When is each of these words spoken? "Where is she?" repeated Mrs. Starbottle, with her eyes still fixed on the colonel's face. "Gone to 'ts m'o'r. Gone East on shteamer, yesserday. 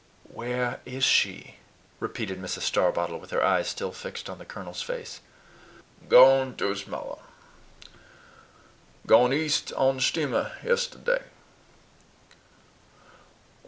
"Where 0.33 0.79
is 0.83 1.03
she?" 1.03 1.57
repeated 1.99 2.41
Mrs. 2.41 2.61
Starbottle, 2.61 3.19
with 3.19 3.29
her 3.29 3.43
eyes 3.45 3.67
still 3.69 3.91
fixed 3.91 4.31
on 4.31 4.39
the 4.39 4.45
colonel's 4.45 4.81
face. 4.81 5.21
"Gone 6.09 6.55
to 6.55 6.73
'ts 6.73 6.87
m'o'r. 6.87 7.19
Gone 9.05 9.31
East 9.31 9.71
on 9.73 9.99
shteamer, 9.99 10.53
yesserday. 10.63 11.21